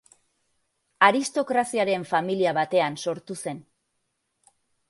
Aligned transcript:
Aristokraziaren 1.07 2.07
familia 2.13 2.57
batean 2.61 3.01
sortu 3.07 3.41
zen. 3.45 3.63